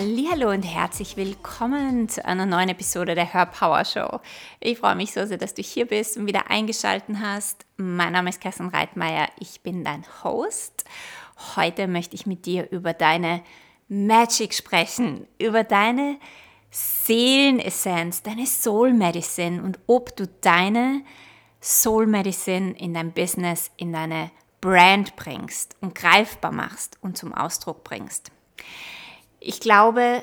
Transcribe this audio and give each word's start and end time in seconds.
Hallo 0.00 0.50
und 0.50 0.62
herzlich 0.62 1.16
willkommen 1.16 2.08
zu 2.08 2.24
einer 2.24 2.46
neuen 2.46 2.68
Episode 2.68 3.16
der 3.16 3.34
Hör 3.34 3.46
Power 3.46 3.84
Show. 3.84 4.20
Ich 4.60 4.78
freue 4.78 4.94
mich 4.94 5.12
so 5.12 5.26
sehr, 5.26 5.38
dass 5.38 5.54
du 5.54 5.62
hier 5.62 5.86
bist 5.86 6.16
und 6.16 6.28
wieder 6.28 6.52
eingeschaltet 6.52 7.16
hast. 7.20 7.66
Mein 7.78 8.12
Name 8.12 8.30
ist 8.30 8.40
Kerstin 8.40 8.68
Reitmeier, 8.68 9.26
ich 9.40 9.60
bin 9.62 9.82
dein 9.82 10.04
Host. 10.22 10.84
Heute 11.56 11.88
möchte 11.88 12.14
ich 12.14 12.26
mit 12.26 12.46
dir 12.46 12.70
über 12.70 12.92
deine 12.92 13.42
Magic 13.88 14.54
sprechen, 14.54 15.26
über 15.36 15.64
deine 15.64 16.18
Seelenessenz, 16.70 18.22
deine 18.22 18.46
Soul 18.46 18.92
Medicine 18.92 19.60
und 19.64 19.80
ob 19.88 20.14
du 20.14 20.28
deine 20.42 21.02
Soul 21.60 22.06
Medicine 22.06 22.70
in 22.78 22.94
dein 22.94 23.10
Business, 23.10 23.72
in 23.76 23.92
deine 23.92 24.30
Brand 24.60 25.16
bringst 25.16 25.74
und 25.80 25.96
greifbar 25.96 26.52
machst 26.52 26.98
und 27.00 27.18
zum 27.18 27.34
Ausdruck 27.34 27.82
bringst. 27.82 28.30
Ich 29.40 29.60
glaube, 29.60 30.22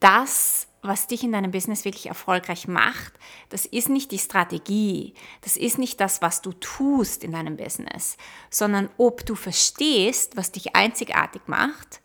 das, 0.00 0.66
was 0.82 1.06
dich 1.06 1.24
in 1.24 1.32
deinem 1.32 1.50
Business 1.50 1.84
wirklich 1.84 2.06
erfolgreich 2.06 2.68
macht, 2.68 3.12
das 3.48 3.66
ist 3.66 3.88
nicht 3.88 4.10
die 4.12 4.18
Strategie, 4.18 5.14
das 5.40 5.56
ist 5.56 5.78
nicht 5.78 6.00
das, 6.00 6.22
was 6.22 6.40
du 6.40 6.52
tust 6.52 7.24
in 7.24 7.32
deinem 7.32 7.56
Business, 7.56 8.16
sondern 8.50 8.88
ob 8.96 9.26
du 9.26 9.34
verstehst, 9.34 10.36
was 10.36 10.52
dich 10.52 10.76
einzigartig 10.76 11.42
macht 11.46 12.00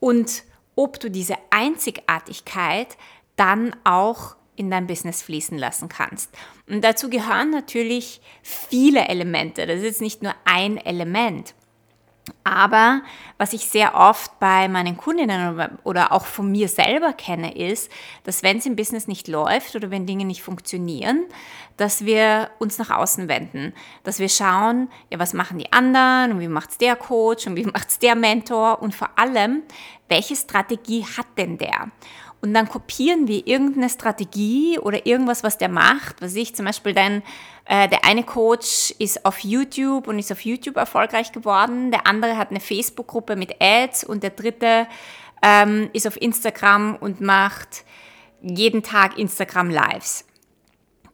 und 0.00 0.44
ob 0.76 1.00
du 1.00 1.10
diese 1.10 1.34
Einzigartigkeit 1.50 2.96
dann 3.36 3.74
auch 3.84 4.36
in 4.54 4.70
dein 4.70 4.86
Business 4.86 5.22
fließen 5.22 5.56
lassen 5.56 5.88
kannst. 5.88 6.30
Und 6.68 6.82
dazu 6.82 7.08
gehören 7.08 7.50
natürlich 7.50 8.20
viele 8.42 9.06
Elemente. 9.08 9.66
Das 9.66 9.78
ist 9.78 9.84
jetzt 9.84 10.00
nicht 10.00 10.22
nur 10.22 10.34
ein 10.44 10.76
Element. 10.78 11.54
Aber 12.44 13.02
was 13.36 13.52
ich 13.52 13.68
sehr 13.68 13.94
oft 13.94 14.38
bei 14.40 14.68
meinen 14.68 14.96
Kundinnen 14.96 15.70
oder 15.84 16.12
auch 16.12 16.24
von 16.24 16.50
mir 16.50 16.68
selber 16.68 17.12
kenne, 17.12 17.56
ist, 17.56 17.90
dass 18.24 18.42
wenn 18.42 18.58
es 18.58 18.66
im 18.66 18.76
Business 18.76 19.06
nicht 19.06 19.28
läuft 19.28 19.76
oder 19.76 19.90
wenn 19.90 20.06
Dinge 20.06 20.24
nicht 20.24 20.42
funktionieren, 20.42 21.24
dass 21.76 22.04
wir 22.04 22.50
uns 22.58 22.78
nach 22.78 22.90
außen 22.90 23.28
wenden, 23.28 23.72
dass 24.02 24.18
wir 24.18 24.28
schauen, 24.28 24.88
ja, 25.10 25.18
was 25.18 25.32
machen 25.32 25.58
die 25.58 25.72
anderen 25.72 26.32
und 26.32 26.40
wie 26.40 26.48
macht 26.48 26.70
es 26.70 26.78
der 26.78 26.96
Coach 26.96 27.46
und 27.46 27.56
wie 27.56 27.64
macht 27.72 27.88
es 27.88 27.98
der 27.98 28.14
Mentor 28.14 28.82
und 28.82 28.94
vor 28.94 29.10
allem, 29.16 29.62
welche 30.08 30.36
Strategie 30.36 31.04
hat 31.04 31.26
denn 31.36 31.58
der? 31.58 31.90
Und 32.40 32.54
dann 32.54 32.68
kopieren 32.68 33.26
wir 33.26 33.46
irgendeine 33.46 33.88
Strategie 33.88 34.78
oder 34.78 35.06
irgendwas, 35.06 35.42
was 35.42 35.58
der 35.58 35.68
macht. 35.68 36.22
Was 36.22 36.36
ich 36.36 36.54
zum 36.54 36.66
Beispiel 36.66 36.94
dann, 36.94 37.22
äh, 37.64 37.88
der 37.88 38.04
eine 38.04 38.22
Coach 38.22 38.94
ist 38.98 39.24
auf 39.24 39.40
YouTube 39.40 40.06
und 40.06 40.18
ist 40.18 40.30
auf 40.30 40.42
YouTube 40.42 40.76
erfolgreich 40.76 41.32
geworden. 41.32 41.90
Der 41.90 42.06
andere 42.06 42.36
hat 42.36 42.50
eine 42.50 42.60
Facebook-Gruppe 42.60 43.34
mit 43.34 43.60
Ads 43.60 44.04
und 44.04 44.22
der 44.22 44.30
dritte 44.30 44.86
ähm, 45.42 45.90
ist 45.92 46.06
auf 46.06 46.20
Instagram 46.20 46.96
und 46.96 47.20
macht 47.20 47.84
jeden 48.40 48.84
Tag 48.84 49.18
Instagram 49.18 49.70
Lives. 49.70 50.24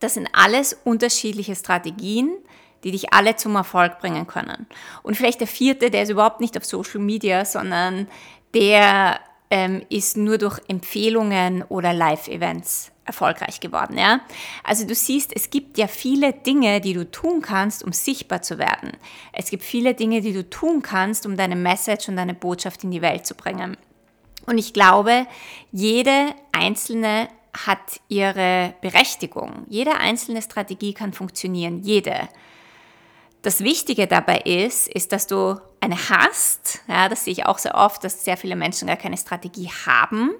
Das 0.01 0.15
sind 0.15 0.29
alles 0.35 0.79
unterschiedliche 0.85 1.57
Strategien, 1.57 2.37
die 2.85 2.91
dich 2.91 3.15
alle 3.15 3.37
zum 3.37 3.57
Erfolg 3.57 3.99
bringen 3.99 4.27
können. 4.27 4.67
Und 5.03 5.17
vielleicht 5.17 5.41
der 5.41 5.47
vierte, 5.47 5.91
der 5.91 6.03
ist 6.03 6.11
überhaupt 6.11 6.41
nicht 6.41 6.57
auf 6.59 6.67
Social 6.67 7.01
Media, 7.01 7.47
sondern 7.47 8.09
der 8.53 9.21
ähm, 9.51 9.83
ist 9.89 10.17
nur 10.17 10.39
durch 10.39 10.61
Empfehlungen 10.69 11.63
oder 11.63 11.93
Live-Events 11.93 12.93
erfolgreich 13.05 13.61
geworden. 13.61 13.99
Ja? 13.99 14.21
Also 14.63 14.87
du 14.87 14.95
siehst, 14.95 15.35
es 15.35 15.51
gibt 15.51 15.79
ja 15.79 15.87
viele 15.87 16.33
Dinge, 16.33 16.81
die 16.81 16.95
du 16.95 17.11
tun 17.11 17.43
kannst, 17.43 17.85
um 17.85 17.93
sichtbar 17.93 18.43
zu 18.43 18.59
werden. 18.59 18.93
Es 19.33 19.51
gibt 19.51 19.63
viele 19.63 19.95
Dinge, 19.95 20.21
die 20.21 20.33
du 20.33 20.49
tun 20.49 20.83
kannst, 20.83 21.27
um 21.27 21.37
deine 21.37 21.57
Message 21.57 22.09
und 22.09 22.17
deine 22.17 22.35
Botschaft 22.35 22.85
in 22.85 22.91
die 22.91 23.03
Welt 23.03 23.27
zu 23.27 23.35
bringen. 23.35 23.77
Und 24.47 24.59
ich 24.59 24.73
glaube, 24.73 25.27
jede 25.73 26.35
einzelne 26.53 27.29
hat 27.67 28.01
ihre 28.09 28.75
Berechtigung. 28.81 29.65
Jede 29.69 29.97
einzelne 29.97 30.43
Strategie 30.43 30.93
kann 30.93 31.13
funktionieren, 31.13 31.83
jede. 31.83 32.29
Das 33.45 33.61
Wichtige 33.61 34.07
dabei 34.07 34.39
ist, 34.39 34.89
ist, 34.89 35.13
dass 35.13 35.27
du 35.27 35.61
eine 35.79 36.09
hast. 36.09 36.81
Ja, 36.89 37.11
das 37.11 37.25
sehe 37.25 37.33
ich 37.33 37.45
auch 37.45 37.59
sehr 37.59 37.75
oft, 37.75 38.03
dass 38.03 38.25
sehr 38.25 38.39
viele 38.39 38.57
Menschen 38.57 38.89
gar 38.89 38.97
keine 38.97 39.19
Strategie 39.19 39.71
haben. 39.87 40.31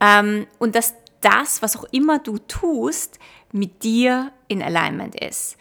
Ähm, 0.00 0.46
und 0.58 0.74
dass 0.74 0.94
das, 1.20 1.60
was 1.60 1.76
auch 1.76 1.84
immer 1.92 2.18
du 2.18 2.38
tust, 2.38 3.18
mit 3.52 3.82
dir 3.82 4.32
in 4.48 4.62
Alignment 4.62 5.14
ist 5.14 5.58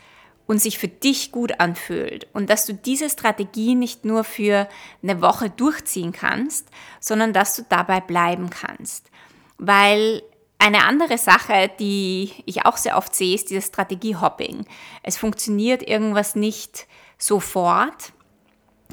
und 0.48 0.60
sich 0.60 0.78
für 0.78 0.88
dich 0.88 1.34
gut 1.34 1.60
anfühlt. 1.60 2.28
Und 2.32 2.50
dass 2.50 2.66
du 2.66 2.74
diese 2.74 3.10
Strategie 3.10 3.76
nicht 3.76 4.06
nur 4.06 4.24
für 4.24 4.70
eine 5.04 5.22
Woche 5.22 5.50
durchziehen 5.50 6.14
kannst, 6.14 6.70
sondern 7.02 7.34
dass 7.34 7.58
du 7.58 7.66
dabei 7.68 8.00
bleiben 8.00 8.50
kannst. 8.50 9.12
Weil 9.58 10.24
eine 10.66 10.84
andere 10.84 11.20
Sache, 11.20 11.70
die 11.80 12.32
ich 12.46 12.66
auch 12.66 12.78
sehr 12.78 12.98
oft 12.98 13.14
sehe, 13.14 13.36
ist 13.36 13.52
dieses 13.52 13.68
Strategiehopping. 13.68 14.66
Es 15.04 15.16
funktioniert 15.16 15.88
irgendwas 15.88 16.36
nicht 16.36 16.88
sofort. 17.20 18.14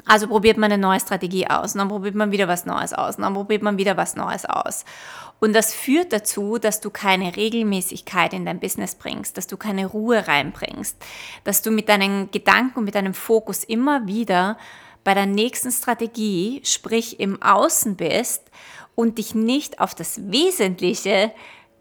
Also 0.05 0.27
probiert 0.27 0.57
man 0.57 0.71
eine 0.71 0.81
neue 0.81 0.99
Strategie 0.99 1.47
aus 1.47 1.73
und 1.73 1.79
dann 1.79 1.87
probiert 1.87 2.13
man 2.13 2.31
wieder 2.31 2.47
was 2.47 2.65
Neues 2.65 2.93
aus 2.93 3.15
und 3.15 3.23
dann 3.23 3.33
probiert 3.33 3.63
man 3.63 3.77
wieder 3.77 3.97
was 3.97 4.15
Neues 4.15 4.45
aus. 4.45 4.85
Und 5.39 5.53
das 5.53 5.73
führt 5.73 6.13
dazu, 6.13 6.59
dass 6.59 6.79
du 6.79 6.91
keine 6.91 7.35
Regelmäßigkeit 7.35 8.33
in 8.33 8.45
dein 8.45 8.59
Business 8.59 8.93
bringst, 8.95 9.37
dass 9.37 9.47
du 9.47 9.57
keine 9.57 9.87
Ruhe 9.87 10.27
reinbringst, 10.27 10.97
dass 11.43 11.63
du 11.63 11.71
mit 11.71 11.89
deinen 11.89 12.29
Gedanken 12.31 12.83
mit 12.83 12.95
deinem 12.95 13.13
Fokus 13.15 13.63
immer 13.63 14.05
wieder 14.05 14.57
bei 15.03 15.13
der 15.13 15.25
nächsten 15.25 15.71
Strategie, 15.71 16.61
sprich 16.65 17.19
im 17.19 17.41
Außen 17.41 17.95
bist 17.95 18.43
und 18.95 19.17
dich 19.17 19.35
nicht 19.35 19.79
auf 19.79 19.95
das 19.95 20.31
Wesentliche 20.31 21.31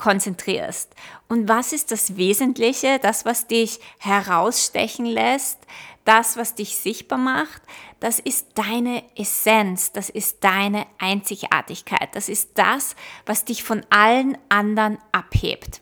konzentrierst. 0.03 0.93
Und 1.29 1.49
was 1.49 1.73
ist 1.73 1.93
das 1.93 2.17
Wesentliche, 2.17 2.99
das, 3.01 3.25
was 3.25 3.47
dich 3.47 3.79
herausstechen 3.99 5.07
lässt, 5.07 5.59
das, 6.05 6.37
was 6.37 6.57
dich 6.57 6.77
sichtbar 6.77 7.19
macht? 7.19 7.63
Das 8.01 8.19
ist 8.19 8.49
deine 8.57 9.05
Essenz, 9.17 9.93
das 9.93 10.11
ist 10.11 10.43
deine 10.43 10.87
Einzigartigkeit, 10.99 12.09
das 12.17 12.29
ist 12.29 12.51
das, 12.55 12.97
was 13.27 13.45
dich 13.45 13.63
von 13.63 13.87
allen 13.91 14.37
anderen 14.49 14.99
abhebt. 15.13 15.79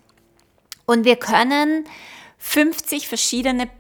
Und 0.84 1.06
wir 1.06 1.16
können 1.16 1.88
50 2.36 3.08
verschiedene 3.08 3.70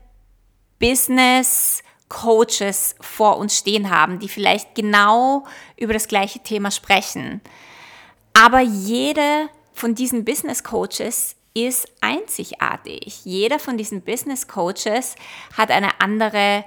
Business 0.78 1.82
Coaches 2.08 2.94
vor 2.98 3.36
uns 3.36 3.58
stehen 3.58 3.90
haben, 3.90 4.18
die 4.20 4.28
vielleicht 4.28 4.74
genau 4.74 5.44
über 5.76 5.92
das 5.92 6.08
gleiche 6.08 6.38
Thema 6.38 6.70
sprechen. 6.70 7.42
Aber 8.32 8.60
jede 8.60 9.50
von 9.80 9.94
diesen 9.94 10.26
Business 10.26 10.62
Coaches 10.62 11.36
ist 11.54 11.88
einzigartig. 12.02 13.24
Jeder 13.24 13.58
von 13.58 13.78
diesen 13.78 14.02
Business 14.02 14.46
Coaches 14.46 15.16
hat 15.56 15.70
eine 15.70 16.02
andere 16.02 16.64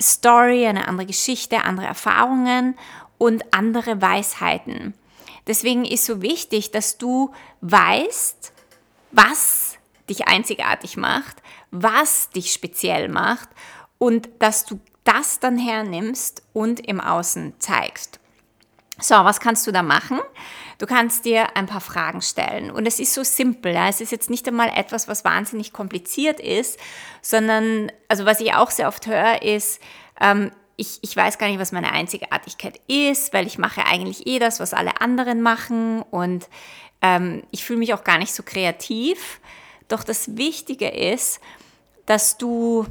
Story, 0.00 0.64
eine 0.64 0.86
andere 0.86 1.06
Geschichte, 1.06 1.62
andere 1.62 1.88
Erfahrungen 1.88 2.78
und 3.18 3.52
andere 3.52 4.00
Weisheiten. 4.00 4.94
Deswegen 5.48 5.84
ist 5.84 6.06
so 6.06 6.22
wichtig, 6.22 6.70
dass 6.70 6.96
du 6.96 7.32
weißt, 7.60 8.52
was 9.10 9.76
dich 10.08 10.28
einzigartig 10.28 10.96
macht, 10.96 11.42
was 11.72 12.30
dich 12.30 12.52
speziell 12.52 13.08
macht 13.08 13.48
und 13.98 14.28
dass 14.38 14.64
du 14.64 14.78
das 15.02 15.40
dann 15.40 15.58
hernimmst 15.58 16.44
und 16.52 16.78
im 16.86 17.00
Außen 17.00 17.54
zeigst. 17.58 18.20
So, 19.00 19.14
was 19.16 19.40
kannst 19.40 19.66
du 19.66 19.72
da 19.72 19.82
machen? 19.82 20.20
Du 20.78 20.86
kannst 20.86 21.24
dir 21.24 21.56
ein 21.56 21.66
paar 21.66 21.80
Fragen 21.80 22.22
stellen. 22.22 22.70
Und 22.70 22.86
es 22.86 23.00
ist 23.00 23.14
so 23.14 23.24
simpel. 23.24 23.74
Es 23.76 24.00
ist 24.00 24.12
jetzt 24.12 24.30
nicht 24.30 24.46
einmal 24.46 24.70
etwas, 24.74 25.08
was 25.08 25.24
wahnsinnig 25.24 25.72
kompliziert 25.72 26.40
ist, 26.40 26.78
sondern, 27.20 27.90
also 28.08 28.24
was 28.24 28.40
ich 28.40 28.54
auch 28.54 28.70
sehr 28.70 28.88
oft 28.88 29.06
höre, 29.06 29.42
ist, 29.42 29.80
ähm, 30.20 30.50
ich, 30.76 30.98
ich 31.02 31.16
weiß 31.16 31.38
gar 31.38 31.48
nicht, 31.48 31.60
was 31.60 31.72
meine 31.72 31.92
Einzigartigkeit 31.92 32.80
ist, 32.88 33.32
weil 33.32 33.46
ich 33.46 33.58
mache 33.58 33.84
eigentlich 33.86 34.26
eh 34.26 34.38
das, 34.38 34.58
was 34.58 34.74
alle 34.74 35.00
anderen 35.00 35.42
machen. 35.42 36.02
Und 36.02 36.48
ähm, 37.02 37.42
ich 37.50 37.64
fühle 37.64 37.78
mich 37.78 37.94
auch 37.94 38.04
gar 38.04 38.18
nicht 38.18 38.34
so 38.34 38.42
kreativ. 38.42 39.40
Doch 39.88 40.02
das 40.02 40.36
Wichtige 40.36 40.88
ist, 40.88 41.40
dass 42.06 42.38
du 42.38 42.86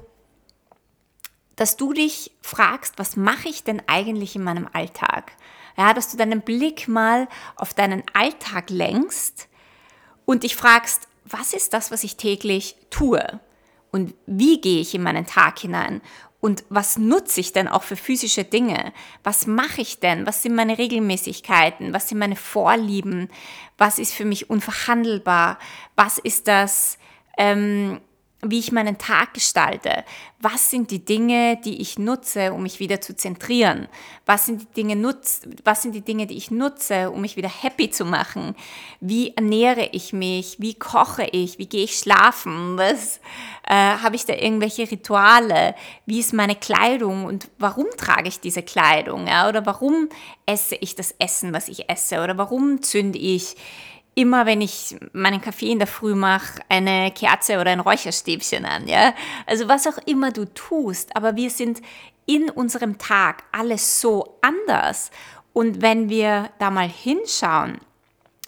dass 1.55 1.77
du 1.77 1.93
dich 1.93 2.31
fragst, 2.41 2.97
was 2.97 3.15
mache 3.15 3.47
ich 3.47 3.63
denn 3.63 3.81
eigentlich 3.87 4.35
in 4.35 4.43
meinem 4.43 4.67
Alltag? 4.73 5.33
Ja, 5.77 5.93
dass 5.93 6.11
du 6.11 6.17
deinen 6.17 6.41
Blick 6.41 6.87
mal 6.87 7.27
auf 7.55 7.73
deinen 7.73 8.03
Alltag 8.13 8.69
lenkst 8.69 9.47
und 10.25 10.43
dich 10.43 10.55
fragst, 10.55 11.07
was 11.25 11.53
ist 11.53 11.73
das, 11.73 11.91
was 11.91 12.03
ich 12.03 12.17
täglich 12.17 12.75
tue? 12.89 13.39
Und 13.91 14.13
wie 14.25 14.59
gehe 14.59 14.81
ich 14.81 14.93
in 14.95 15.03
meinen 15.03 15.25
Tag 15.25 15.59
hinein? 15.59 16.01
Und 16.43 16.65
was 16.67 16.97
nutze 16.97 17.39
ich 17.39 17.53
denn 17.53 17.69
auch 17.69 17.83
für 17.83 17.95
physische 17.95 18.43
Dinge? 18.43 18.91
Was 19.23 19.47
mache 19.47 19.79
ich 19.79 20.01
denn? 20.01 20.25
Was 20.25 20.43
sind 20.43 20.55
meine 20.55 20.77
Regelmäßigkeiten? 20.77 21.93
Was 21.93 22.09
sind 22.09 22.17
meine 22.17 22.35
Vorlieben? 22.35 23.29
Was 23.77 23.97
ist 23.97 24.13
für 24.13 24.25
mich 24.25 24.49
unverhandelbar? 24.49 25.57
Was 25.95 26.17
ist 26.17 26.49
das, 26.49 26.97
ähm, 27.37 28.01
wie 28.43 28.59
ich 28.59 28.71
meinen 28.71 28.97
Tag 28.97 29.33
gestalte. 29.33 30.03
Was 30.39 30.69
sind 30.69 30.91
die 30.91 31.05
Dinge, 31.05 31.57
die 31.63 31.81
ich 31.81 31.97
nutze, 31.97 32.53
um 32.53 32.63
mich 32.63 32.79
wieder 32.79 32.99
zu 32.99 33.15
zentrieren? 33.15 33.87
Was 34.25 34.45
sind 34.45 34.61
die 34.61 34.73
Dinge, 34.73 34.95
nutz, 34.95 35.41
was 35.63 35.81
sind 35.81 35.95
die, 35.95 36.01
Dinge 36.01 36.27
die 36.27 36.35
ich 36.35 36.51
nutze, 36.51 37.11
um 37.11 37.21
mich 37.21 37.37
wieder 37.37 37.49
happy 37.49 37.89
zu 37.89 38.03
machen? 38.03 38.55
Wie 38.99 39.35
ernähre 39.35 39.89
ich 39.93 40.11
mich? 40.11 40.57
Wie 40.59 40.73
koche 40.73 41.23
ich? 41.31 41.59
Wie 41.59 41.67
gehe 41.67 41.85
ich 41.85 41.97
schlafen? 41.97 42.77
Was 42.77 43.21
äh, 43.67 43.73
habe 43.73 44.15
ich 44.15 44.25
da 44.25 44.33
irgendwelche 44.33 44.89
Rituale? 44.89 45.75
Wie 46.05 46.19
ist 46.19 46.33
meine 46.33 46.55
Kleidung 46.55 47.25
und 47.25 47.49
warum 47.57 47.87
trage 47.97 48.27
ich 48.27 48.41
diese 48.41 48.63
Kleidung? 48.63 49.27
Ja? 49.27 49.47
Oder 49.47 49.65
warum 49.65 50.09
esse 50.45 50.75
ich 50.75 50.95
das 50.95 51.15
Essen, 51.19 51.53
was 51.53 51.69
ich 51.69 51.89
esse? 51.89 52.21
Oder 52.21 52.37
warum 52.37 52.81
zünde 52.81 53.19
ich 53.19 53.55
immer, 54.15 54.45
wenn 54.45 54.61
ich 54.61 54.95
meinen 55.13 55.41
Kaffee 55.41 55.71
in 55.71 55.79
der 55.79 55.87
Früh 55.87 56.15
mache, 56.15 56.61
eine 56.69 57.11
Kerze 57.11 57.59
oder 57.59 57.71
ein 57.71 57.79
Räucherstäbchen 57.79 58.65
an, 58.65 58.87
ja. 58.87 59.13
Also 59.45 59.67
was 59.67 59.87
auch 59.87 59.97
immer 60.05 60.31
du 60.31 60.45
tust, 60.53 61.15
aber 61.15 61.35
wir 61.35 61.49
sind 61.49 61.81
in 62.25 62.49
unserem 62.49 62.97
Tag 62.97 63.43
alles 63.51 64.01
so 64.01 64.37
anders. 64.41 65.11
Und 65.51 65.81
wenn 65.81 66.09
wir 66.09 66.49
da 66.59 66.71
mal 66.71 66.87
hinschauen 66.87 67.79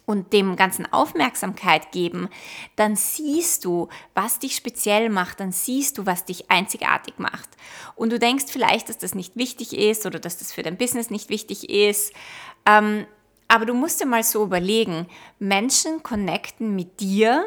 und 0.06 0.34
dem 0.34 0.56
Ganzen 0.56 0.92
Aufmerksamkeit 0.92 1.92
geben, 1.92 2.30
dann 2.76 2.96
siehst 2.96 3.66
du, 3.66 3.90
was 4.14 4.40
dich 4.40 4.56
speziell 4.56 5.10
macht, 5.10 5.40
dann 5.40 5.52
siehst 5.52 5.98
du, 5.98 6.06
was 6.06 6.26
dich 6.26 6.50
einzigartig 6.50 7.16
macht. 7.18 7.50
Und 7.96 8.12
du 8.12 8.20
denkst 8.20 8.46
vielleicht, 8.50 8.90
dass 8.90 8.98
das 8.98 9.16
nicht 9.16 9.36
wichtig 9.36 9.74
ist 9.74 10.06
oder 10.06 10.20
dass 10.20 10.38
das 10.38 10.54
für 10.54 10.64
dein 10.64 10.78
Business 10.78 11.10
nicht 11.10 11.30
wichtig 11.30 11.70
ist. 11.70 12.14
Ähm, 12.66 13.06
aber 13.56 13.66
du 13.66 13.74
musst 13.74 14.02
dir 14.02 14.06
mal 14.06 14.22
so 14.22 14.44
überlegen, 14.44 15.08
Menschen 15.40 16.04
connecten 16.04 16.76
mit 16.76 17.00
dir, 17.00 17.46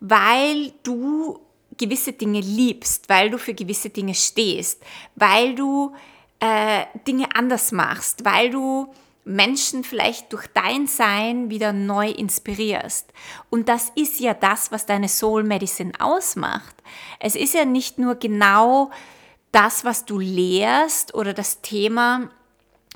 weil 0.00 0.72
du 0.82 1.38
gewisse 1.78 2.12
Dinge 2.12 2.40
liebst, 2.40 3.08
weil 3.08 3.30
du 3.30 3.38
für 3.38 3.54
gewisse 3.54 3.90
Dinge 3.90 4.14
stehst, 4.14 4.82
weil 5.14 5.54
du 5.54 5.94
äh, 6.40 6.86
Dinge 7.06 7.28
anders 7.36 7.70
machst, 7.70 8.24
weil 8.24 8.50
du 8.50 8.92
Menschen 9.24 9.84
vielleicht 9.84 10.32
durch 10.32 10.48
dein 10.48 10.88
Sein 10.88 11.48
wieder 11.48 11.72
neu 11.72 12.10
inspirierst. 12.10 13.12
Und 13.48 13.68
das 13.68 13.92
ist 13.94 14.18
ja 14.18 14.34
das, 14.34 14.72
was 14.72 14.84
deine 14.84 15.08
Soul 15.08 15.44
Medicine 15.44 15.92
ausmacht. 16.00 16.74
Es 17.20 17.36
ist 17.36 17.54
ja 17.54 17.64
nicht 17.64 17.98
nur 17.98 18.16
genau 18.16 18.90
das, 19.52 19.84
was 19.84 20.06
du 20.06 20.18
lehrst 20.18 21.14
oder 21.14 21.34
das 21.34 21.60
Thema, 21.62 22.30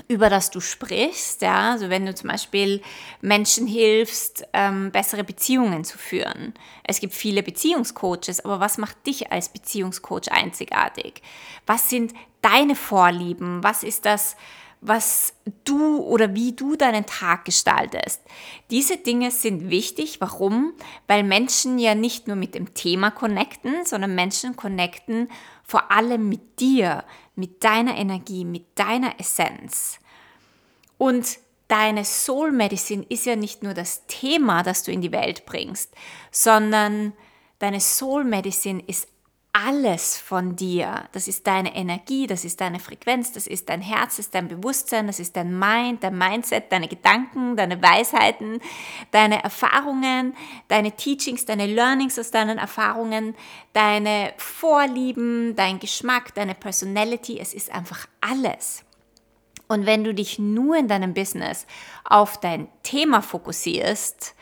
über 0.08 0.30
das 0.30 0.50
du 0.50 0.60
sprichst. 0.60 1.42
Ja? 1.42 1.72
Also 1.72 1.90
wenn 1.90 2.06
du 2.06 2.14
zum 2.14 2.28
Beispiel 2.28 2.82
Menschen 3.20 3.66
hilfst, 3.66 4.44
ähm, 4.52 4.90
bessere 4.90 5.24
Beziehungen 5.24 5.84
zu 5.84 5.98
führen. 5.98 6.54
Es 6.84 7.00
gibt 7.00 7.14
viele 7.14 7.42
Beziehungscoaches, 7.42 8.44
aber 8.44 8.60
was 8.60 8.78
macht 8.78 9.06
dich 9.06 9.32
als 9.32 9.48
Beziehungscoach 9.48 10.30
einzigartig? 10.30 11.22
Was 11.66 11.90
sind 11.90 12.12
deine 12.42 12.74
Vorlieben? 12.74 13.62
Was 13.62 13.82
ist 13.82 14.04
das, 14.06 14.36
was 14.80 15.34
du 15.64 15.98
oder 15.98 16.34
wie 16.34 16.52
du 16.52 16.74
deinen 16.74 17.04
Tag 17.04 17.44
gestaltest. 17.44 18.22
Diese 18.70 18.96
Dinge 18.96 19.30
sind 19.30 19.68
wichtig. 19.68 20.20
Warum? 20.20 20.72
Weil 21.06 21.22
Menschen 21.22 21.78
ja 21.78 21.94
nicht 21.94 22.26
nur 22.26 22.36
mit 22.36 22.54
dem 22.54 22.72
Thema 22.72 23.10
connecten, 23.10 23.84
sondern 23.84 24.14
Menschen 24.14 24.56
connecten 24.56 25.28
vor 25.64 25.90
allem 25.90 26.28
mit 26.28 26.60
dir, 26.60 27.04
mit 27.36 27.62
deiner 27.62 27.96
Energie, 27.96 28.44
mit 28.44 28.66
deiner 28.78 29.20
Essenz. 29.20 29.98
Und 30.96 31.38
deine 31.68 32.04
Soul 32.04 32.50
Medicine 32.50 33.04
ist 33.08 33.26
ja 33.26 33.36
nicht 33.36 33.62
nur 33.62 33.74
das 33.74 34.06
Thema, 34.06 34.62
das 34.62 34.82
du 34.82 34.92
in 34.92 35.02
die 35.02 35.12
Welt 35.12 35.46
bringst, 35.46 35.94
sondern 36.30 37.12
deine 37.58 37.80
Soul 37.80 38.24
Medicine 38.24 38.82
ist 38.86 39.08
alles 39.52 40.16
von 40.16 40.54
dir. 40.54 41.08
Das 41.12 41.26
ist 41.26 41.46
deine 41.46 41.74
Energie, 41.74 42.26
das 42.26 42.44
ist 42.44 42.60
deine 42.60 42.78
Frequenz, 42.78 43.32
das 43.32 43.46
ist 43.46 43.68
dein 43.68 43.80
Herz, 43.80 44.16
das 44.16 44.26
ist 44.26 44.34
dein 44.34 44.48
Bewusstsein, 44.48 45.06
das 45.08 45.18
ist 45.18 45.36
dein 45.36 45.58
Mind, 45.58 46.04
dein 46.04 46.16
Mindset, 46.16 46.70
deine 46.70 46.86
Gedanken, 46.86 47.56
deine 47.56 47.82
Weisheiten, 47.82 48.60
deine 49.10 49.42
Erfahrungen, 49.42 50.34
deine 50.68 50.92
Teachings, 50.92 51.44
deine 51.46 51.66
Learnings 51.66 52.18
aus 52.18 52.30
deinen 52.30 52.58
Erfahrungen, 52.58 53.34
deine 53.72 54.32
Vorlieben, 54.36 55.56
dein 55.56 55.80
Geschmack, 55.80 56.34
deine 56.34 56.54
Personality. 56.54 57.40
Es 57.40 57.52
ist 57.52 57.72
einfach 57.72 58.06
alles. 58.20 58.84
Und 59.66 59.86
wenn 59.86 60.04
du 60.04 60.14
dich 60.14 60.38
nur 60.38 60.76
in 60.76 60.88
deinem 60.88 61.14
Business 61.14 61.66
auf 62.04 62.38
dein 62.38 62.68
Thema 62.82 63.20
fokussierst 63.22 64.34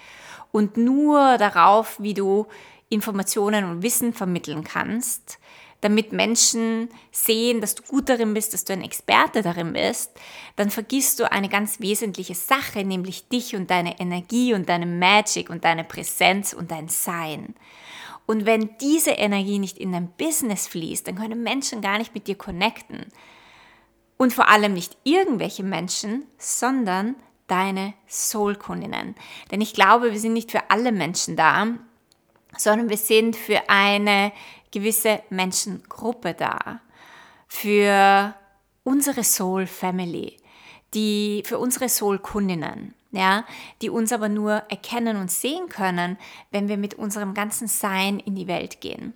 und 0.53 0.77
nur 0.77 1.37
darauf, 1.39 2.01
wie 2.01 2.15
du 2.15 2.47
Informationen 2.89 3.65
und 3.65 3.83
Wissen 3.83 4.13
vermitteln 4.13 4.65
kannst, 4.65 5.39
damit 5.81 6.13
Menschen 6.13 6.89
sehen, 7.13 7.61
dass 7.61 7.77
du 7.77 7.83
gut 7.85 8.09
darin 8.09 8.35
bist, 8.35 8.53
dass 8.53 8.65
du 8.65 8.73
ein 8.73 8.83
Experte 8.83 9.43
darin 9.43 9.75
bist, 9.75 10.11
dann 10.57 10.71
vergisst 10.71 11.21
du 11.21 11.31
eine 11.31 11.49
ganz 11.49 11.81
wesentliche 11.81 12.35
Sache, 12.35 12.85
nämlich 12.85 13.29
dich 13.29 13.55
und 13.55 13.71
deine 13.71 14.01
Energie 14.01 14.55
und 14.55 14.69
deine 14.69 14.87
Magic 14.87 15.51
und 15.51 15.65
deine 15.65 15.85
Präsenz 15.85 16.53
und 16.53 16.71
dein 16.71 16.89
Sein. 16.89 17.55
Und 18.27 18.45
wenn 18.45 18.77
diese 18.81 19.13
Energie 19.13 19.59
nicht 19.59 19.79
in 19.79 19.93
dein 19.93 20.11
Business 20.11 20.67
fließt, 20.67 21.07
dann 21.07 21.15
können 21.15 21.43
Menschen 21.43 21.81
gar 21.81 21.99
nicht 21.99 22.15
mit 22.15 22.27
dir 22.27 22.37
connecten. 22.37 23.07
Und 24.17 24.33
vor 24.33 24.49
allem 24.49 24.75
nicht 24.75 24.99
irgendwelche 25.05 25.63
Menschen, 25.63 26.27
sondern 26.37 27.15
deine 27.47 27.95
Soul-Kundinnen. 28.09 29.15
Denn 29.51 29.61
ich 29.61 29.73
glaube, 29.73 30.13
wir 30.13 30.21
sind 30.21 30.33
nicht 30.33 30.51
für 30.51 30.71
alle 30.71 30.93
Menschen 30.93 31.37
da, 31.37 31.69
sondern 32.57 32.89
wir 32.89 32.97
sind 32.97 33.37
für 33.37 33.69
eine 33.69 34.33
gewisse 34.73 35.23
Menschengruppe 35.31 36.35
da, 36.35 36.81
für 37.47 38.35
unsere 38.85 39.25
Soul 39.25 39.67
Family, 39.67 40.37
die 40.95 41.43
für 41.47 41.59
unsere 41.59 41.89
Soul 41.89 42.19
Kundinnen, 42.19 42.95
ja, 43.11 43.45
die 43.81 43.91
uns 43.91 44.13
aber 44.13 44.29
nur 44.29 44.53
erkennen 44.69 45.17
und 45.17 45.31
sehen 45.31 45.69
können, 45.69 46.19
wenn 46.51 46.69
wir 46.69 46.77
mit 46.77 46.95
unserem 46.95 47.35
ganzen 47.35 47.67
Sein 47.67 48.19
in 48.19 48.35
die 48.35 48.47
Welt 48.47 48.81
gehen. 48.81 49.15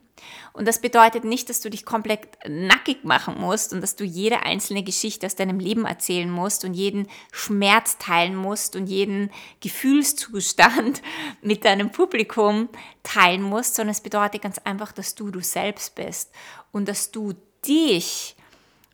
Und 0.52 0.68
das 0.68 0.80
bedeutet 0.80 1.24
nicht, 1.24 1.48
dass 1.48 1.60
du 1.60 1.70
dich 1.70 1.84
komplett 1.84 2.28
nackig 2.46 3.04
machen 3.04 3.40
musst 3.40 3.72
und 3.72 3.80
dass 3.80 3.96
du 3.96 4.04
jede 4.04 4.42
einzelne 4.42 4.82
Geschichte 4.82 5.26
aus 5.26 5.34
deinem 5.34 5.58
Leben 5.58 5.84
erzählen 5.84 6.30
musst 6.30 6.64
und 6.64 6.74
jeden 6.74 7.08
Schmerz 7.32 7.98
teilen 7.98 8.36
musst 8.36 8.76
und 8.76 8.86
jeden 8.86 9.30
Gefühlszustand 9.60 11.02
mit 11.42 11.64
deinem 11.64 11.90
Publikum 11.90 12.68
teilen 13.02 13.42
musst, 13.42 13.74
sondern 13.74 13.92
es 13.92 14.00
bedeutet 14.00 14.42
ganz 14.42 14.58
einfach, 14.58 14.92
dass 14.92 15.14
du 15.14 15.30
du 15.30 15.40
selbst 15.40 15.94
bist 15.94 16.30
und 16.70 16.88
dass 16.88 17.10
du 17.10 17.34
dich 17.66 18.36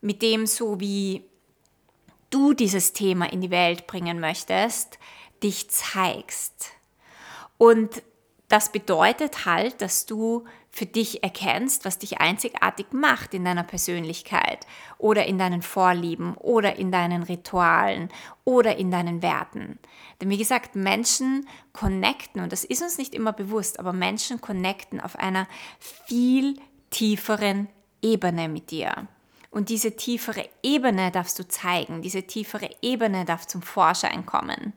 mit 0.00 0.22
dem 0.22 0.46
so 0.46 0.80
wie 0.80 1.24
du 2.30 2.52
dieses 2.52 2.92
Thema 2.92 3.32
in 3.32 3.40
die 3.40 3.50
Welt 3.50 3.86
bringen 3.86 4.20
möchtest, 4.20 4.98
dich 5.42 5.70
zeigst. 5.70 6.72
Und 7.56 8.02
das 8.48 8.72
bedeutet 8.72 9.44
halt, 9.44 9.82
dass 9.82 10.06
du 10.06 10.44
für 10.70 10.86
dich 10.86 11.22
erkennst, 11.22 11.84
was 11.84 11.98
dich 11.98 12.20
einzigartig 12.20 12.86
macht 12.92 13.34
in 13.34 13.44
deiner 13.44 13.64
Persönlichkeit 13.64 14.66
oder 14.96 15.26
in 15.26 15.38
deinen 15.38 15.60
Vorlieben 15.60 16.34
oder 16.36 16.76
in 16.76 16.92
deinen 16.92 17.22
Ritualen 17.24 18.10
oder 18.44 18.76
in 18.76 18.90
deinen 18.90 19.22
Werten. 19.22 19.78
Denn 20.20 20.30
wie 20.30 20.38
gesagt, 20.38 20.76
Menschen 20.76 21.46
connecten, 21.72 22.42
und 22.42 22.52
das 22.52 22.64
ist 22.64 22.82
uns 22.82 22.96
nicht 22.96 23.14
immer 23.14 23.32
bewusst, 23.32 23.78
aber 23.78 23.92
Menschen 23.92 24.40
connecten 24.40 25.00
auf 25.00 25.16
einer 25.16 25.46
viel 25.80 26.58
tieferen 26.90 27.68
Ebene 28.00 28.48
mit 28.48 28.70
dir. 28.70 29.08
Und 29.58 29.70
diese 29.70 29.96
tiefere 29.96 30.48
Ebene 30.62 31.10
darfst 31.10 31.36
du 31.36 31.48
zeigen, 31.48 32.00
diese 32.00 32.22
tiefere 32.22 32.70
Ebene 32.80 33.24
darf 33.24 33.44
zum 33.44 33.60
Vorschein 33.60 34.24
kommen. 34.24 34.72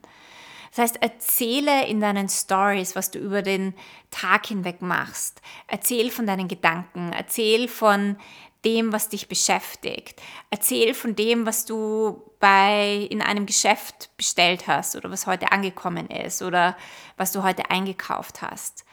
Das 0.71 0.79
heißt, 0.79 1.03
erzähle 1.03 1.85
in 1.85 2.01
deinen 2.01 2.27
Stories, 2.29 2.95
was 2.95 3.11
du 3.11 3.19
über 3.19 3.43
den 3.43 3.75
Tag 4.09 4.47
hinweg 4.47 4.81
machst. 4.81 5.39
Erzähl 5.67 6.09
von 6.09 6.25
deinen 6.25 6.47
Gedanken, 6.47 7.13
erzähl 7.13 7.67
von 7.67 8.17
dem, 8.65 8.91
was 8.91 9.07
dich 9.07 9.27
beschäftigt. 9.27 10.19
Erzähl 10.49 10.95
von 10.95 11.15
dem, 11.15 11.45
was 11.45 11.65
du 11.65 12.19
bei 12.39 13.07
in 13.11 13.21
einem 13.21 13.45
Geschäft 13.45 14.09
bestellt 14.17 14.65
hast 14.65 14.95
oder 14.95 15.11
was 15.11 15.27
heute 15.27 15.51
angekommen 15.51 16.09
ist 16.09 16.41
oder 16.41 16.75
was 17.17 17.31
du 17.31 17.43
heute 17.43 17.69
eingekauft 17.69 18.41
hast. 18.41 18.83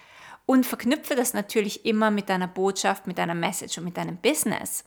Und 0.44 0.66
verknüpfe 0.66 1.14
das 1.14 1.32
natürlich 1.32 1.86
immer 1.86 2.10
mit 2.10 2.28
deiner 2.28 2.46
Botschaft, 2.46 3.06
mit 3.06 3.16
deiner 3.16 3.34
Message 3.34 3.78
und 3.78 3.84
mit 3.84 3.96
deinem 3.96 4.18
Business. 4.18 4.84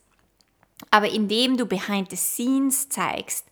Aber 0.90 1.08
indem 1.08 1.56
du 1.56 1.66
behind 1.66 2.10
the 2.10 2.16
scenes 2.16 2.88
zeigst, 2.88 3.46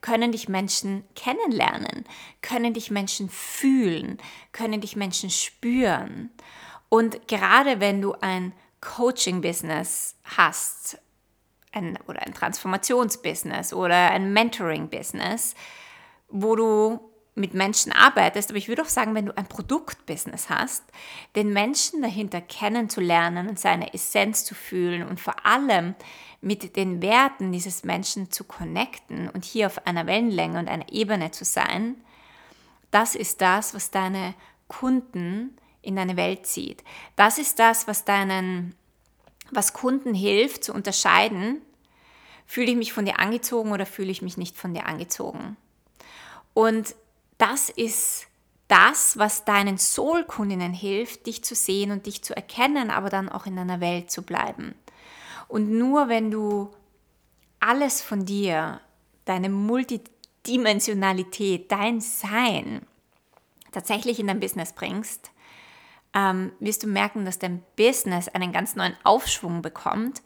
können 0.00 0.32
dich 0.32 0.48
Menschen 0.48 1.04
kennenlernen, 1.14 2.04
können 2.42 2.74
dich 2.74 2.90
Menschen 2.90 3.30
fühlen, 3.30 4.18
können 4.50 4.80
dich 4.80 4.96
Menschen 4.96 5.30
spüren. 5.30 6.30
Und 6.88 7.28
gerade 7.28 7.80
wenn 7.80 8.02
du 8.02 8.12
ein 8.20 8.52
Coaching-Business 8.80 10.16
hast, 10.24 10.98
ein, 11.70 11.98
oder 12.06 12.22
ein 12.22 12.34
Transformationsbusiness 12.34 13.72
oder 13.72 14.10
ein 14.10 14.32
Mentoring-Business, 14.32 15.54
wo 16.28 16.56
du 16.56 17.11
mit 17.34 17.54
Menschen 17.54 17.92
arbeitest, 17.92 18.50
aber 18.50 18.58
ich 18.58 18.68
würde 18.68 18.82
auch 18.82 18.88
sagen, 18.88 19.14
wenn 19.14 19.26
du 19.26 19.36
ein 19.36 19.46
Produktbusiness 19.46 20.50
hast, 20.50 20.84
den 21.34 21.52
Menschen 21.52 22.02
dahinter 22.02 22.42
kennenzulernen 22.42 23.48
und 23.48 23.58
seine 23.58 23.94
Essenz 23.94 24.44
zu 24.44 24.54
fühlen 24.54 25.06
und 25.06 25.18
vor 25.18 25.46
allem 25.46 25.94
mit 26.42 26.76
den 26.76 27.00
Werten 27.00 27.50
dieses 27.50 27.84
Menschen 27.84 28.30
zu 28.30 28.44
connecten 28.44 29.30
und 29.30 29.44
hier 29.44 29.66
auf 29.66 29.86
einer 29.86 30.06
Wellenlänge 30.06 30.58
und 30.58 30.68
einer 30.68 30.92
Ebene 30.92 31.30
zu 31.30 31.44
sein, 31.44 31.96
das 32.90 33.14
ist 33.14 33.40
das, 33.40 33.72
was 33.72 33.90
deine 33.90 34.34
Kunden 34.68 35.56
in 35.80 35.96
deine 35.96 36.16
Welt 36.16 36.46
zieht. 36.46 36.84
Das 37.16 37.38
ist 37.38 37.58
das, 37.58 37.86
was 37.88 38.04
deinen, 38.04 38.74
was 39.50 39.72
Kunden 39.72 40.12
hilft 40.14 40.64
zu 40.64 40.74
unterscheiden, 40.74 41.62
fühle 42.46 42.70
ich 42.70 42.76
mich 42.76 42.92
von 42.92 43.06
dir 43.06 43.18
angezogen 43.18 43.72
oder 43.72 43.86
fühle 43.86 44.10
ich 44.10 44.20
mich 44.20 44.36
nicht 44.36 44.56
von 44.56 44.74
dir 44.74 44.86
angezogen. 44.86 45.56
Und 46.52 46.94
das 47.42 47.68
ist 47.70 48.26
das, 48.68 49.18
was 49.18 49.44
deinen 49.44 49.76
Soul-Kundinnen 49.76 50.72
hilft, 50.72 51.26
dich 51.26 51.42
zu 51.42 51.56
sehen 51.56 51.90
und 51.90 52.06
dich 52.06 52.22
zu 52.22 52.36
erkennen, 52.36 52.90
aber 52.90 53.10
dann 53.10 53.28
auch 53.28 53.46
in 53.46 53.56
deiner 53.56 53.80
Welt 53.80 54.12
zu 54.12 54.22
bleiben. 54.22 54.76
Und 55.48 55.72
nur 55.72 56.08
wenn 56.08 56.30
du 56.30 56.70
alles 57.58 58.00
von 58.00 58.24
dir, 58.24 58.80
deine 59.24 59.48
Multidimensionalität, 59.48 61.72
dein 61.72 62.00
Sein 62.00 62.86
tatsächlich 63.72 64.20
in 64.20 64.28
dein 64.28 64.38
Business 64.38 64.72
bringst, 64.72 65.32
ähm, 66.14 66.52
wirst 66.60 66.84
du 66.84 66.86
merken, 66.86 67.24
dass 67.24 67.40
dein 67.40 67.64
Business 67.76 68.28
einen 68.28 68.52
ganz 68.52 68.76
neuen 68.76 68.94
Aufschwung 69.02 69.62
bekommt 69.62 70.22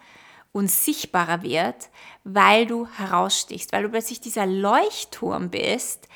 und 0.52 0.70
sichtbarer 0.70 1.42
wird, 1.42 1.88
weil 2.24 2.66
du 2.66 2.86
herausstichst, 2.86 3.72
weil 3.72 3.84
du 3.84 3.88
plötzlich 3.88 4.20
dieser 4.20 4.44
Leuchtturm 4.44 5.48
bist 5.48 6.08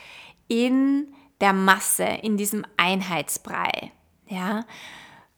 in 0.50 1.06
der 1.40 1.54
Masse, 1.54 2.04
in 2.04 2.36
diesem 2.36 2.66
Einheitsbrei. 2.76 3.92
Ja? 4.26 4.66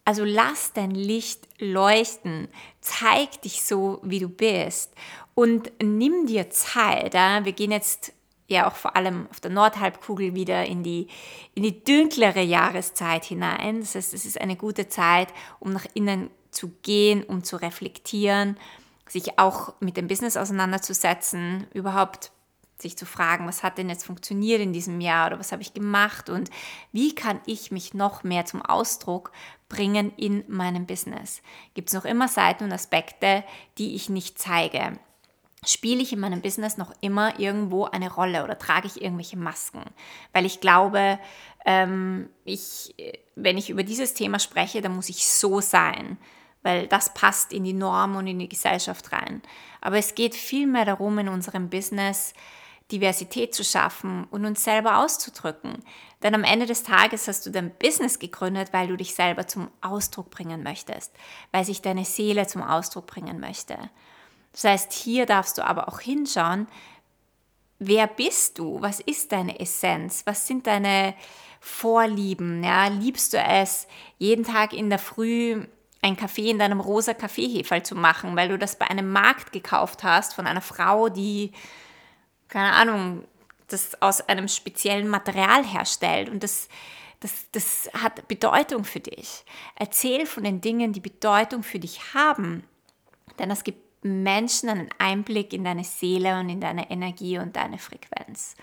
Also 0.04 0.24
lass 0.24 0.72
dein 0.72 0.90
Licht 0.90 1.46
leuchten, 1.58 2.48
zeig 2.80 3.42
dich 3.42 3.62
so, 3.62 4.00
wie 4.02 4.18
du 4.18 4.28
bist 4.28 4.92
und 5.34 5.70
nimm 5.80 6.26
dir 6.26 6.50
Zeit. 6.50 7.14
Ja? 7.14 7.44
Wir 7.44 7.52
gehen 7.52 7.70
jetzt 7.70 8.12
ja 8.48 8.68
auch 8.68 8.74
vor 8.74 8.96
allem 8.96 9.28
auf 9.30 9.38
der 9.38 9.50
Nordhalbkugel 9.50 10.34
wieder 10.34 10.64
in 10.64 10.82
die, 10.82 11.08
in 11.54 11.62
die 11.62 11.84
dunklere 11.84 12.42
Jahreszeit 12.42 13.24
hinein. 13.24 13.80
Das 13.80 13.94
heißt, 13.94 14.14
es 14.14 14.24
ist 14.24 14.40
eine 14.40 14.56
gute 14.56 14.88
Zeit, 14.88 15.28
um 15.60 15.72
nach 15.72 15.86
innen 15.94 16.30
zu 16.50 16.72
gehen, 16.82 17.22
um 17.22 17.44
zu 17.44 17.56
reflektieren, 17.56 18.56
sich 19.08 19.38
auch 19.38 19.74
mit 19.80 19.96
dem 19.96 20.08
Business 20.08 20.36
auseinanderzusetzen, 20.36 21.66
überhaupt 21.74 22.32
sich 22.82 22.96
zu 22.96 23.06
fragen, 23.06 23.46
was 23.46 23.62
hat 23.62 23.78
denn 23.78 23.88
jetzt 23.88 24.04
funktioniert 24.04 24.60
in 24.60 24.72
diesem 24.72 25.00
Jahr 25.00 25.28
oder 25.28 25.38
was 25.38 25.52
habe 25.52 25.62
ich 25.62 25.74
gemacht 25.74 26.28
und 26.28 26.50
wie 26.92 27.14
kann 27.14 27.40
ich 27.46 27.70
mich 27.70 27.94
noch 27.94 28.24
mehr 28.24 28.44
zum 28.44 28.62
Ausdruck 28.62 29.32
bringen 29.68 30.12
in 30.16 30.44
meinem 30.48 30.86
Business. 30.86 31.40
Gibt 31.74 31.88
es 31.88 31.94
noch 31.94 32.04
immer 32.04 32.28
Seiten 32.28 32.64
und 32.64 32.72
Aspekte, 32.72 33.42
die 33.78 33.94
ich 33.94 34.10
nicht 34.10 34.38
zeige? 34.38 34.98
spiele 35.64 36.02
ich 36.02 36.12
in 36.12 36.20
meinem 36.20 36.42
Business 36.42 36.76
noch 36.76 36.92
immer 37.00 37.38
irgendwo 37.38 37.84
eine 37.84 38.12
Rolle 38.12 38.42
oder 38.44 38.58
trage 38.58 38.88
ich 38.88 39.00
irgendwelche 39.00 39.36
Masken? 39.36 39.82
Weil 40.32 40.44
ich 40.44 40.60
glaube, 40.60 41.18
ähm, 41.64 42.28
ich, 42.44 42.94
wenn 43.36 43.58
ich 43.58 43.70
über 43.70 43.84
dieses 43.84 44.14
Thema 44.14 44.38
spreche, 44.38 44.80
dann 44.80 44.94
muss 44.94 45.08
ich 45.08 45.26
so 45.26 45.60
sein, 45.60 46.18
weil 46.62 46.88
das 46.88 47.14
passt 47.14 47.52
in 47.52 47.64
die 47.64 47.72
Norm 47.72 48.16
und 48.16 48.26
in 48.26 48.40
die 48.40 48.48
Gesellschaft 48.48 49.12
rein. 49.12 49.42
Aber 49.80 49.98
es 49.98 50.14
geht 50.14 50.34
vielmehr 50.34 50.84
darum, 50.84 51.18
in 51.18 51.28
unserem 51.28 51.70
Business 51.70 52.34
Diversität 52.92 53.54
zu 53.54 53.64
schaffen 53.64 54.24
und 54.30 54.44
uns 54.44 54.62
selber 54.62 54.98
auszudrücken. 54.98 55.82
Denn 56.22 56.34
am 56.34 56.44
Ende 56.44 56.66
des 56.66 56.84
Tages 56.84 57.26
hast 57.26 57.46
du 57.46 57.50
dein 57.50 57.72
Business 57.78 58.18
gegründet, 58.18 58.72
weil 58.72 58.86
du 58.86 58.96
dich 58.96 59.14
selber 59.14 59.48
zum 59.48 59.70
Ausdruck 59.80 60.30
bringen 60.30 60.62
möchtest, 60.62 61.12
weil 61.50 61.64
sich 61.64 61.82
deine 61.82 62.04
Seele 62.04 62.46
zum 62.46 62.62
Ausdruck 62.62 63.06
bringen 63.06 63.40
möchte. 63.40 63.76
Das 64.52 64.64
heißt, 64.64 64.92
hier 64.92 65.26
darfst 65.26 65.58
du 65.58 65.64
aber 65.64 65.88
auch 65.88 66.00
hinschauen, 66.00 66.68
wer 67.78 68.06
bist 68.06 68.58
du? 68.58 68.80
Was 68.80 69.00
ist 69.00 69.32
deine 69.32 69.58
Essenz? 69.58 70.22
Was 70.26 70.46
sind 70.46 70.66
deine 70.66 71.14
Vorlieben? 71.60 72.62
Ja, 72.62 72.86
liebst 72.88 73.32
du 73.32 73.38
es, 73.38 73.88
jeden 74.18 74.44
Tag 74.44 74.72
in 74.72 74.90
der 74.90 74.98
Früh 74.98 75.64
ein 76.02 76.16
Kaffee 76.16 76.50
in 76.50 76.58
deinem 76.58 76.80
rosa 76.80 77.14
Kaffeeheferl 77.14 77.84
zu 77.84 77.94
machen, 77.94 78.36
weil 78.36 78.48
du 78.48 78.58
das 78.58 78.76
bei 78.76 78.90
einem 78.90 79.10
Markt 79.10 79.52
gekauft 79.52 80.02
hast 80.02 80.34
von 80.34 80.46
einer 80.46 80.60
Frau, 80.60 81.08
die, 81.08 81.52
keine 82.52 82.74
Ahnung, 82.74 83.24
das 83.68 84.00
aus 84.02 84.20
einem 84.28 84.46
speziellen 84.46 85.08
Material 85.08 85.64
herstellt 85.64 86.28
und 86.28 86.42
das, 86.42 86.68
das, 87.20 87.46
das 87.52 87.90
hat 87.94 88.28
Bedeutung 88.28 88.84
für 88.84 89.00
dich. 89.00 89.44
Erzähl 89.74 90.26
von 90.26 90.44
den 90.44 90.60
Dingen, 90.60 90.92
die 90.92 91.00
Bedeutung 91.00 91.62
für 91.62 91.78
dich 91.78 92.12
haben, 92.12 92.64
denn 93.38 93.50
es 93.50 93.64
gibt 93.64 94.04
Menschen 94.04 94.68
einen 94.68 94.90
Einblick 94.98 95.54
in 95.54 95.64
deine 95.64 95.84
Seele 95.84 96.38
und 96.38 96.50
in 96.50 96.60
deine 96.60 96.90
Energie 96.90 97.38
und 97.38 97.56
deine 97.56 97.78
Frequenz. 97.78 98.54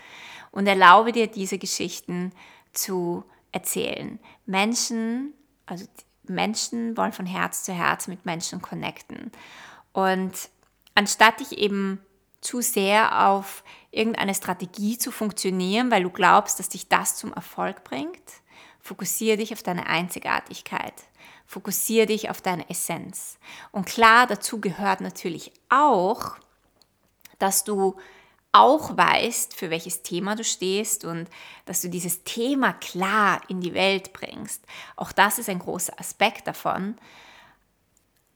Und 0.52 0.68
erlaube 0.68 1.10
dir, 1.10 1.26
diese 1.26 1.58
Geschichten 1.58 2.32
zu 2.72 3.24
erzählen. 3.50 4.20
Menschen, 4.46 5.32
also 5.66 5.86
Menschen 6.28 6.96
wollen 6.96 7.12
von 7.12 7.26
Herz 7.26 7.64
zu 7.64 7.72
Herz 7.72 8.06
mit 8.06 8.24
Menschen 8.24 8.62
connecten. 8.62 9.32
Und 9.92 10.32
anstatt 10.94 11.40
dich 11.40 11.58
eben 11.58 12.00
zu 12.40 12.60
sehr 12.60 13.28
auf 13.28 13.64
irgendeine 13.90 14.34
Strategie 14.34 14.98
zu 14.98 15.10
funktionieren, 15.10 15.90
weil 15.90 16.02
du 16.02 16.10
glaubst, 16.10 16.58
dass 16.58 16.68
dich 16.68 16.88
das 16.88 17.16
zum 17.16 17.32
Erfolg 17.32 17.84
bringt, 17.84 18.22
fokussiere 18.80 19.36
dich 19.36 19.52
auf 19.52 19.62
deine 19.62 19.86
Einzigartigkeit. 19.86 20.94
Fokussiere 21.46 22.06
dich 22.06 22.30
auf 22.30 22.40
deine 22.40 22.70
Essenz. 22.70 23.36
Und 23.72 23.84
klar, 23.84 24.28
dazu 24.28 24.60
gehört 24.60 25.00
natürlich 25.00 25.50
auch, 25.68 26.36
dass 27.40 27.64
du 27.64 27.96
auch 28.52 28.96
weißt, 28.96 29.56
für 29.56 29.68
welches 29.68 30.02
Thema 30.02 30.36
du 30.36 30.44
stehst 30.44 31.04
und 31.04 31.28
dass 31.64 31.80
du 31.80 31.88
dieses 31.88 32.22
Thema 32.22 32.72
klar 32.74 33.40
in 33.48 33.60
die 33.60 33.74
Welt 33.74 34.12
bringst. 34.12 34.64
Auch 34.94 35.10
das 35.10 35.40
ist 35.40 35.48
ein 35.48 35.58
großer 35.58 35.98
Aspekt 35.98 36.46
davon. 36.46 36.96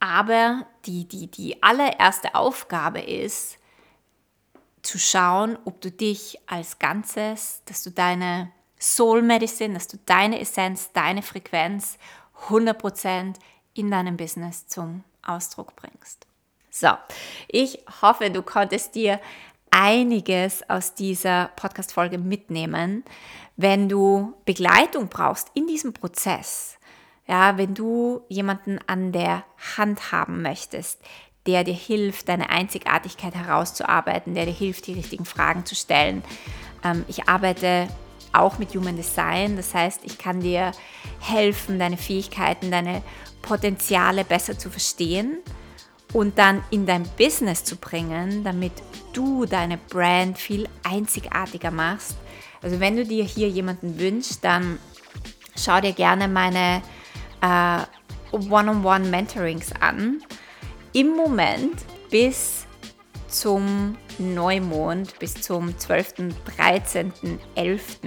Aber 0.00 0.66
die, 0.84 1.06
die, 1.06 1.28
die 1.28 1.62
allererste 1.62 2.34
Aufgabe 2.34 3.00
ist, 3.00 3.58
zu 4.85 4.99
schauen, 4.99 5.59
ob 5.64 5.81
du 5.81 5.91
dich 5.91 6.38
als 6.47 6.79
Ganzes, 6.79 7.62
dass 7.64 7.83
du 7.83 7.91
deine 7.91 8.53
Soul 8.79 9.23
Medicine, 9.23 9.75
dass 9.75 9.88
du 9.88 9.99
deine 10.05 10.41
Essenz, 10.41 10.93
deine 10.93 11.23
Frequenz 11.23 11.99
100% 12.49 13.35
in 13.75 13.91
deinem 13.91 14.17
Business 14.17 14.67
zum 14.67 15.05
Ausdruck 15.23 15.75
bringst. 15.76 16.26
So, 16.71 16.91
ich 17.49 17.79
hoffe, 18.03 18.31
du 18.31 18.43
konntest 18.43 18.95
dir 18.95 19.21
einiges 19.71 20.69
aus 20.69 20.95
dieser 20.95 21.50
Podcast-Folge 21.57 22.19
mitnehmen. 22.19 23.05
Wenn 23.57 23.88
du 23.88 24.35
Begleitung 24.45 25.09
brauchst 25.09 25.50
in 25.55 25.67
diesem 25.67 25.93
Prozess, 25.93 26.76
ja, 27.26 27.57
wenn 27.57 27.75
du 27.75 28.23
jemanden 28.29 28.79
an 28.87 29.12
der 29.12 29.45
Hand 29.76 30.12
haben 30.12 30.43
möchtest, 30.43 31.00
der 31.46 31.64
dir 31.64 31.74
hilft, 31.74 32.28
deine 32.28 32.50
Einzigartigkeit 32.50 33.34
herauszuarbeiten, 33.34 34.34
der 34.34 34.46
dir 34.46 34.52
hilft, 34.52 34.86
die 34.86 34.94
richtigen 34.94 35.24
Fragen 35.24 35.66
zu 35.66 35.74
stellen. 35.74 36.22
Ähm, 36.82 37.04
ich 37.08 37.28
arbeite 37.28 37.88
auch 38.32 38.58
mit 38.58 38.74
Human 38.74 38.96
Design. 38.96 39.56
Das 39.56 39.74
heißt, 39.74 40.00
ich 40.04 40.18
kann 40.18 40.40
dir 40.40 40.72
helfen, 41.20 41.78
deine 41.78 41.96
Fähigkeiten, 41.96 42.70
deine 42.70 43.02
Potenziale 43.42 44.24
besser 44.24 44.58
zu 44.58 44.70
verstehen 44.70 45.38
und 46.12 46.38
dann 46.38 46.62
in 46.70 46.86
dein 46.86 47.04
Business 47.18 47.64
zu 47.64 47.76
bringen, 47.76 48.44
damit 48.44 48.72
du 49.12 49.46
deine 49.46 49.78
Brand 49.78 50.38
viel 50.38 50.68
einzigartiger 50.82 51.70
machst. 51.70 52.16
Also 52.62 52.80
wenn 52.80 52.96
du 52.96 53.04
dir 53.04 53.24
hier 53.24 53.48
jemanden 53.48 53.98
wünschst, 53.98 54.42
dann 54.42 54.78
schau 55.56 55.80
dir 55.80 55.92
gerne 55.92 56.28
meine 56.28 56.82
äh, 57.40 57.80
One-on-One-Mentorings 58.32 59.72
an. 59.80 60.22
Im 60.96 61.16
Moment 61.16 61.84
bis 62.08 62.68
zum 63.26 63.96
Neumond 64.18 65.18
bis 65.18 65.34
zum 65.34 65.76
12., 65.76 66.14
13., 66.56 67.12
11. 67.56 67.98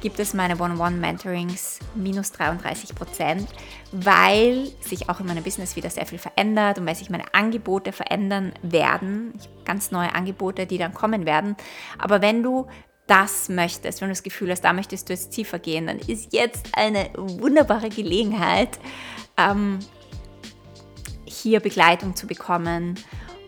gibt 0.00 0.18
es 0.18 0.34
meine 0.34 0.58
One-on-One-Mentorings 0.60 1.78
minus 1.94 2.32
33 2.32 2.96
Prozent, 2.96 3.48
weil 3.92 4.72
sich 4.80 5.08
auch 5.08 5.20
in 5.20 5.26
meinem 5.26 5.44
Business 5.44 5.76
wieder 5.76 5.90
sehr 5.90 6.04
viel 6.04 6.18
verändert 6.18 6.80
und 6.80 6.86
weil 6.86 6.96
sich 6.96 7.08
meine 7.08 7.32
Angebote 7.34 7.92
verändern 7.92 8.52
werden. 8.62 9.34
Ganz 9.64 9.92
neue 9.92 10.12
Angebote, 10.12 10.66
die 10.66 10.78
dann 10.78 10.94
kommen 10.94 11.24
werden. 11.24 11.54
Aber 11.98 12.20
wenn 12.20 12.42
du 12.42 12.66
das 13.06 13.48
möchtest, 13.48 14.00
wenn 14.00 14.08
du 14.08 14.12
das 14.14 14.24
Gefühl 14.24 14.50
hast, 14.50 14.62
da 14.62 14.72
möchtest 14.72 15.08
du 15.08 15.12
jetzt 15.12 15.30
tiefer 15.30 15.60
gehen, 15.60 15.86
dann 15.86 16.00
ist 16.00 16.32
jetzt 16.32 16.66
eine 16.72 17.10
wunderbare 17.16 17.90
Gelegenheit, 17.90 18.80
ähm, 19.38 19.78
hier 21.32 21.60
Begleitung 21.60 22.14
zu 22.14 22.26
bekommen 22.26 22.98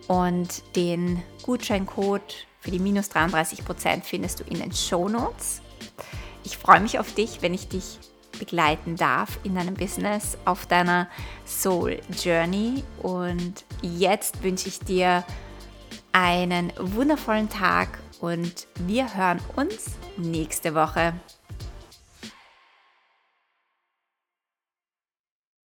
und 0.07 0.75
den 0.75 1.21
Gutscheincode 1.43 2.47
für 2.59 2.71
die 2.71 2.79
minus 2.79 3.11
33% 3.11 4.03
findest 4.03 4.39
du 4.39 4.43
in 4.45 4.59
den 4.59 4.73
Show 4.73 5.07
Notes. 5.07 5.61
Ich 6.43 6.57
freue 6.57 6.79
mich 6.79 6.99
auf 6.99 7.13
dich, 7.13 7.41
wenn 7.41 7.53
ich 7.53 7.67
dich 7.67 7.99
begleiten 8.39 8.95
darf 8.95 9.39
in 9.43 9.55
deinem 9.55 9.75
Business, 9.75 10.37
auf 10.45 10.65
deiner 10.65 11.07
Soul 11.45 11.99
Journey. 12.23 12.83
Und 13.01 13.65
jetzt 13.81 14.43
wünsche 14.43 14.67
ich 14.67 14.79
dir 14.79 15.23
einen 16.11 16.71
wundervollen 16.77 17.49
Tag 17.49 17.99
und 18.19 18.67
wir 18.79 19.15
hören 19.15 19.39
uns 19.55 19.91
nächste 20.17 20.73
Woche. 20.75 21.13